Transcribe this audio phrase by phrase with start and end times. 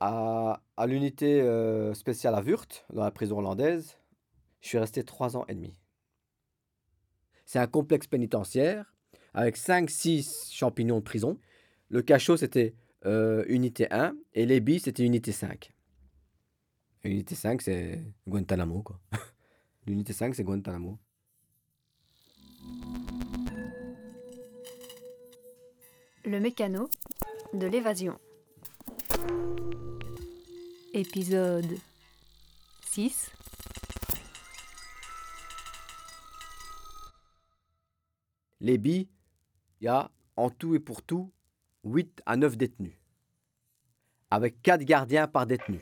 [0.00, 3.98] À, l'unité euh, spéciale à Wurt, dans la prison hollandaise,
[4.60, 5.74] je suis resté trois ans et demi.
[7.44, 8.94] C'est un complexe pénitentiaire
[9.34, 11.38] avec 5-6 champignons de prison.
[11.88, 12.74] Le cachot, c'était
[13.06, 15.72] euh, unité 1 et les billes, c'était unité 5.
[17.04, 19.00] Unité 5, c'est Guantanamo, quoi.
[19.86, 20.98] L'unité 5, c'est Guantanamo.
[26.24, 26.88] Le mécano
[27.54, 28.18] de l'évasion.
[30.94, 31.76] Épisode
[32.86, 33.30] 6.
[38.60, 39.06] Les billes,
[39.80, 41.30] il y a en tout et pour tout
[41.84, 42.94] 8 à 9 détenus.
[44.30, 45.78] Avec 4 gardiens par détenu.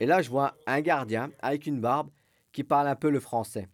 [0.00, 2.10] Et là, je vois un gardien avec une barbe
[2.50, 3.68] qui parle un peu le français.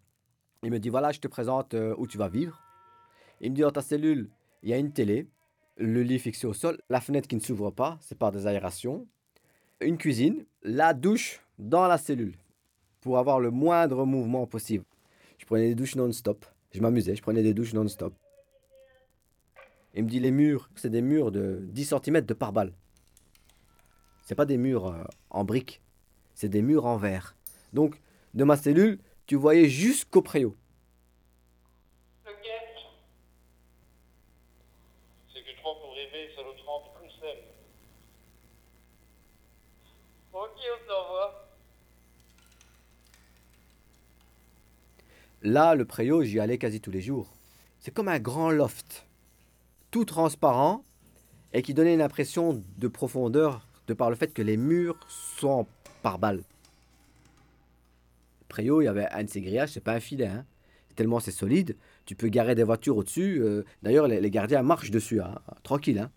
[0.62, 2.60] Il me dit voilà, je te présente euh, où tu vas vivre.
[3.41, 4.30] Il me dit dans ta cellule,
[4.62, 5.27] il y a une télé,
[5.82, 9.06] le lit fixé au sol, la fenêtre qui ne s'ouvre pas, c'est par des aérations,
[9.80, 12.36] une cuisine, la douche dans la cellule
[13.00, 14.84] pour avoir le moindre mouvement possible.
[15.38, 16.47] Je prenais des douches non-stop.
[16.70, 18.14] Je m'amusais, je prenais des douches non-stop.
[19.94, 22.72] Il me dit les murs, c'est des murs de 10 cm de pare-balles.
[24.22, 25.83] C'est pas des murs euh, en briques,
[26.34, 27.36] c'est des murs en verre.
[27.72, 28.00] Donc,
[28.34, 30.56] de ma cellule, tu voyais jusqu'au préau.
[35.33, 37.27] C'est que trop pour rêver, ça le trempe comme ça.
[40.32, 41.48] Ok, on t'envoie.
[45.42, 47.34] Là, le préau, j'y allais quasi tous les jours.
[47.80, 49.06] C'est comme un grand loft,
[49.90, 50.84] tout transparent
[51.52, 55.66] et qui donnait une impression de profondeur de par le fait que les murs sont
[56.02, 56.44] par balles.
[58.40, 60.44] Le préau, il y avait un de ces grillages, c'est pas un filet, hein.
[60.94, 61.76] tellement c'est solide.
[62.06, 63.40] Tu peux garer des voitures au-dessus.
[63.42, 65.98] euh, D'ailleurs, les, les gardiens marchent dessus, hein, tranquille.
[65.98, 66.10] Hein.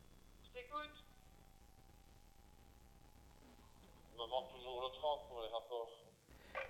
[0.44, 1.04] Je t'écoute.
[4.14, 5.90] Il me manque toujours le trempe pour les rapports.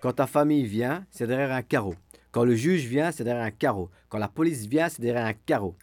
[0.01, 1.95] Quand ta famille vient, c'est derrière un carreau.
[2.35, 3.89] Quand le juge vient, c'est derrière un carreau.
[4.09, 5.77] Quand la police vient, c'est derrière un carreau.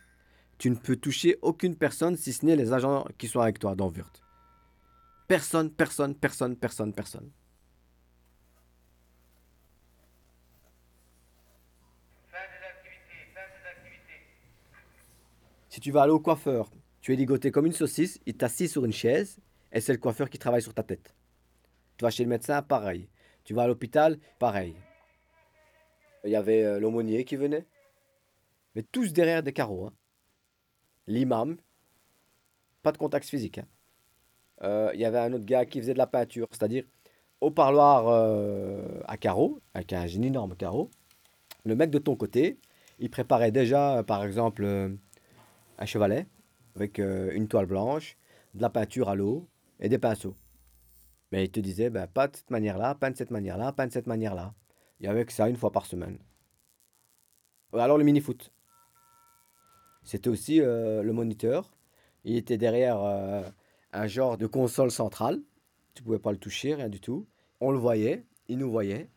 [0.58, 3.74] Tu ne peux toucher aucune personne si ce n'est les agents qui sont avec toi
[3.74, 4.22] dans Wurt.
[5.26, 7.30] Personne, personne, personne, personne, personne.
[12.30, 12.82] Fin fin.
[15.70, 16.70] Si tu vas aller au coiffeur,
[17.00, 19.38] tu es ligoté comme une saucisse, il t'assit sur une chaise
[19.72, 21.14] et c'est le coiffeur qui travaille sur ta tête.
[21.96, 23.08] Tu vas chez le médecin, pareil.
[23.42, 24.76] Tu vas à l'hôpital, pareil.
[26.24, 27.66] Il y avait euh, l'aumônier qui venait,
[28.74, 29.86] mais tous derrière des carreaux.
[29.86, 29.92] hein.
[31.06, 31.56] L'imam,
[32.82, 33.58] pas de contact physique.
[33.58, 33.66] hein.
[34.62, 36.84] Euh, Il y avait un autre gars qui faisait de la peinture, c'est-à-dire
[37.40, 40.90] au parloir euh, à carreaux, avec un énorme carreau.
[41.64, 42.58] Le mec de ton côté,
[43.00, 44.64] il préparait déjà, par exemple,
[45.78, 46.26] un chevalet
[46.76, 48.16] avec une toile blanche,
[48.54, 49.48] de la peinture à l'eau
[49.80, 50.36] et des pinceaux.
[51.32, 53.92] Mais il te disait, ben, pas de cette manière-là, pas de cette manière-là, pas de
[53.92, 54.54] cette manière-là.
[55.02, 56.16] Il y avait que ça une fois par semaine.
[57.72, 58.52] Alors le mini-foot.
[60.04, 61.74] C'était aussi euh, le moniteur.
[62.24, 63.42] Il était derrière euh,
[63.92, 65.40] un genre de console centrale.
[65.94, 67.26] Tu pouvais pas le toucher, rien du tout.
[67.60, 69.10] On le voyait, il nous voyait.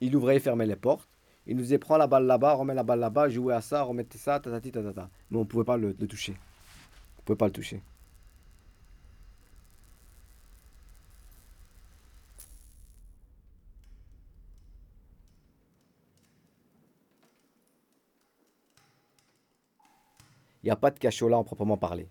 [0.00, 1.08] Il ouvrait et fermait les portes.
[1.46, 4.18] Il nous disait, prends la balle là-bas, remets la balle là-bas, jouez à ça, remettez
[4.18, 5.10] ça, tatati, tatata.
[5.30, 6.36] Mais on pouvait pas le, toucher.
[7.18, 7.82] On pouvait pas le toucher.
[20.62, 22.08] Il n'y a pas de cachot là en proprement parler.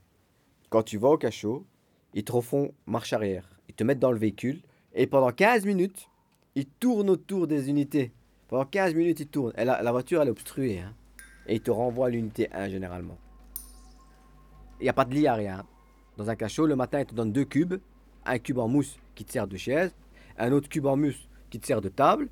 [0.70, 1.66] Quand tu vas au cachot,
[2.14, 3.50] ils te refont marche arrière.
[3.70, 4.62] Ils te mettent dans le véhicule
[4.94, 6.10] et pendant 15 minutes,
[6.56, 8.12] ils tournent autour des unités.
[8.50, 9.54] Pendant 15 minutes, ils tournent.
[9.58, 10.80] Et la, voiture, elle est obstruée.
[10.80, 10.94] hein.
[11.48, 13.18] Et ils te renvoient à l'unité 1 généralement.
[14.80, 15.66] Il n'y a pas de lit à rien.
[16.18, 17.76] Dans un cachot, le matin, ils te donnent deux cubes.
[18.26, 19.96] Un cube en mousse qui te sert de chaise.
[20.38, 22.30] Un autre cube en mousse qui te sert de table.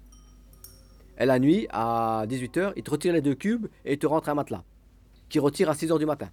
[1.17, 4.29] Et la nuit, à 18h, ils te retirent les deux cubes et ils te rentrent
[4.29, 4.63] un matelas.
[5.29, 6.29] Qui retire à 6h du matin.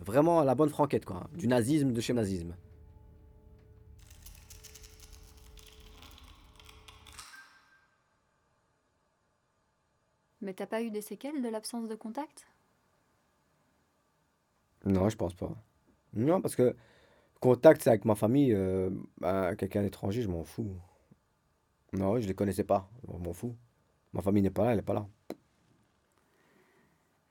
[0.00, 1.16] Vraiment la bonne franquette, quoi.
[1.16, 1.28] hein.
[1.34, 2.54] Du nazisme de chez nazisme.
[10.40, 12.46] Mais t'as pas eu des séquelles de l'absence de contact?
[14.84, 15.50] Non, je pense pas.
[16.12, 16.76] Non, parce que
[17.40, 18.52] contact, c'est avec ma famille.
[18.54, 20.70] euh, bah, quelqu'un d'étranger, je m'en fous.
[21.92, 22.88] Non, je les connaissais pas.
[23.08, 23.56] Je m'en fous.
[24.12, 25.06] Ma famille n'est pas là, elle n'est pas là.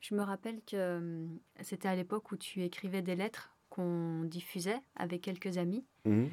[0.08, 1.26] Je me rappelle que
[1.62, 5.84] c'était à l'époque où tu écrivais des lettres qu'on diffusait avec quelques amis.
[6.06, 6.30] Mhm.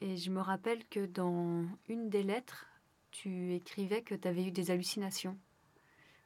[0.00, 2.66] Et je me rappelle que dans une des lettres,
[3.10, 5.38] tu écrivais que tu avais eu des hallucinations.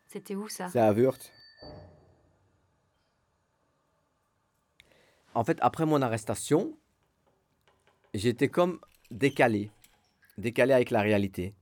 [0.08, 0.68] C'était où ça?
[0.68, 1.32] C'est à Wurt.
[5.34, 6.76] En fait, après mon arrestation,
[8.14, 8.80] j'étais comme
[9.12, 9.70] décalé.
[10.38, 11.54] Décalé avec la réalité.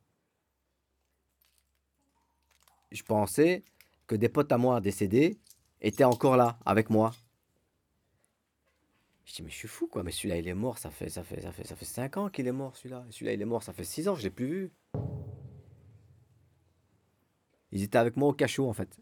[2.90, 3.62] Je pensais
[4.12, 5.38] que des potes à moi décédés
[5.80, 7.12] étaient encore là, avec moi.
[9.24, 10.02] Je dis, mais je suis fou, quoi.
[10.02, 12.28] Mais celui-là, il est mort, ça fait, ça fait, ça fait, ça fait 5 ans
[12.28, 13.06] qu'il est mort, celui-là.
[13.08, 14.72] Celui-là, il est mort, ça fait 6 ans, je l'ai plus vu.
[17.70, 19.00] Ils étaient avec moi au cachot, en fait.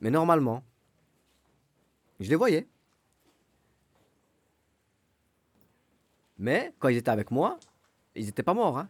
[0.00, 0.64] Mais normalement,
[2.20, 2.66] je les voyais.
[6.38, 7.58] Mais quand ils étaient avec moi,
[8.14, 8.78] ils n'étaient pas morts.
[8.78, 8.88] Hein.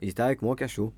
[0.00, 0.92] Ils étaient avec moi au cachot.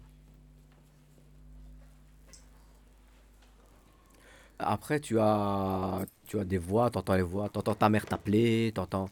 [4.58, 8.72] Après, tu as, tu as des voix, tu entends les voix, tu ta mère t'appeler,
[8.74, 9.08] tu entends,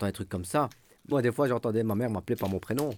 [0.00, 0.68] des trucs comme ça.
[1.08, 2.90] Moi, des fois, j'entendais ma mère m'appeler par mon prénom.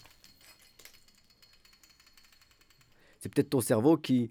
[3.20, 4.30] C'est peut-être ton cerveau qui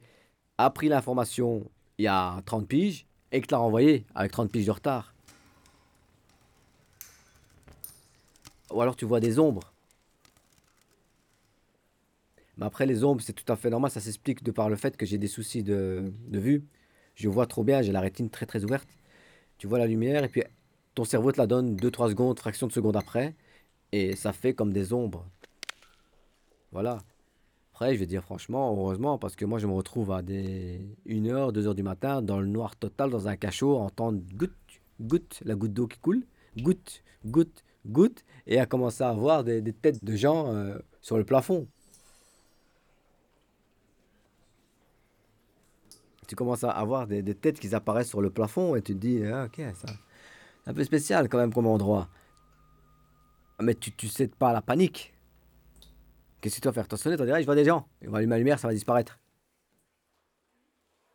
[0.58, 4.52] a pris l'information il y a 30 piges et que te l'a renvoyé avec 30
[4.52, 5.14] piges de retard.
[8.72, 9.74] Ou alors tu vois des ombres.
[12.58, 13.90] Mais après, les ombres, c'est tout à fait normal.
[13.90, 16.64] Ça s'explique de par le fait que j'ai des soucis de vue.
[17.15, 18.88] Je vois trop bien, j'ai la rétine très très ouverte.
[19.57, 20.44] Tu vois la lumière et puis
[20.95, 23.36] ton cerveau te la donne 2-3 secondes, fraction de seconde après.
[23.92, 25.25] Et ça fait comme des ombres.
[26.71, 26.98] Voilà.
[27.74, 31.51] Après, je vais dire franchement, heureusement, parce que moi je me retrouve à des 1h,
[31.51, 34.51] 2h du matin dans le noir total, dans un cachot, entendre goutte,
[35.01, 36.24] goutte, la goutte d'eau qui coule,
[36.57, 41.24] goutte, goutte, goutte, et à commencer à voir des, têtes de gens euh, sur le
[41.24, 41.68] plafond.
[46.28, 49.24] Tu commences à avoir des, têtes qui apparaissent sur le plafond et tu te dis,
[49.25, 49.88] ah, ok, ça,
[50.64, 52.10] c'est un peu spécial quand même comme endroit.
[53.62, 55.14] Mais tu ne cèdes pas à la panique.
[56.42, 56.88] Qu'est-ce que tu vas faire?
[56.90, 57.88] Vas sonner, vas dire, ah, je vois des gens.
[58.06, 59.20] On va allumer la lumière, ça va disparaître.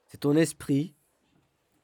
[0.07, 0.95] C'est ton esprit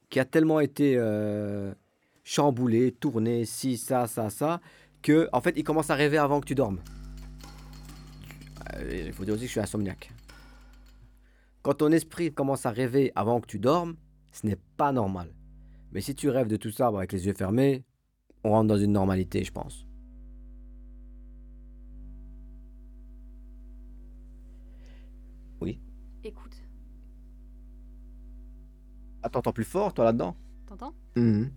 [0.09, 1.75] qui a tellement été euh,
[2.23, 4.61] chamboulé, tourné, si, ça, ça, ça,
[5.03, 6.81] que en fait, il commence à rêver avant que tu dormes.
[8.75, 10.11] Euh, Il faut dire aussi que je suis insomniaque.
[11.65, 13.97] Quand ton esprit commence à rêver avant que tu dormes,
[14.33, 15.35] ce n'est pas normal.
[15.93, 17.87] Mais si tu rêves de tout ça avec les yeux fermés,
[18.45, 19.87] on rentre dans une normalité, je pense.
[25.61, 25.81] Oui.
[26.23, 26.55] Écoute,
[29.23, 30.37] Ah, t'entends plus fort, toi, là-dedans?
[30.67, 30.93] T'entends?
[31.17, 31.51] Mhm.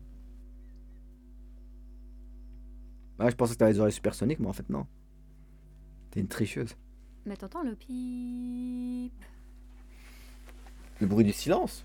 [3.20, 4.88] Ouais, je pensais que t'avais des oreilles supersoniques, mais en fait, non.
[6.12, 6.78] T'es une tricheuse.
[7.26, 9.12] Mais t'entends le pip?
[11.00, 11.84] Le bruit du silence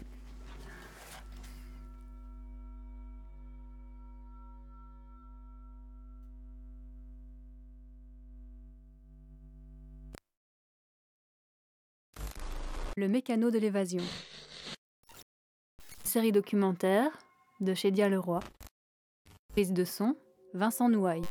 [12.97, 14.03] Le mécano de l'évasion.
[16.05, 17.11] Série documentaire
[17.61, 18.41] de Chédia Leroy.
[19.49, 20.17] Prise de son
[20.55, 21.25] Vincent Nouaille.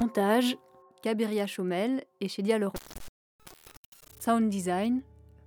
[0.00, 0.56] Montage
[1.02, 2.80] Cabiria Chaumel et Chédia Leroy.
[4.20, 5.02] Sound design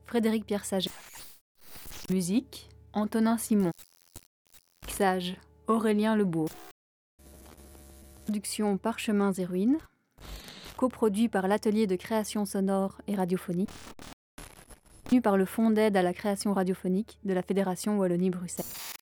[0.06, 1.09] Frédéric Pierre Saget.
[2.10, 3.70] Musique Antonin Simon.
[4.88, 5.36] Mixage
[5.68, 6.50] Aurélien Lebourg.
[8.24, 9.78] Production Parchemins et Ruines.
[10.76, 13.70] Coproduit par l'Atelier de création sonore et radiophonique.
[15.08, 18.99] Tenu par le Fonds d'aide à la création radiophonique de la Fédération Wallonie-Bruxelles.